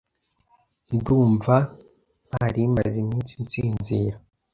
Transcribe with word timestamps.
Ndumva 0.95 1.55
ntari 2.27 2.61
maze 2.75 2.95
iminsi 3.03 3.33
nsinzira. 3.43 4.15